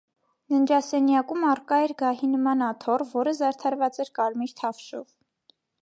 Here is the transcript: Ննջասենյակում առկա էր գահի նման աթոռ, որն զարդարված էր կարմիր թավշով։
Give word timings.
Ննջասենյակում 0.53 1.45
առկա 1.51 1.79
էր 1.89 1.93
գահի 2.01 2.31
նման 2.31 2.65
աթոռ, 2.69 3.07
որն 3.13 3.39
զարդարված 3.43 4.03
էր 4.07 4.13
կարմիր 4.21 4.57
թավշով։ 4.63 5.07